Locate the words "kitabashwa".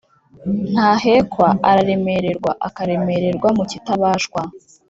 3.71-4.41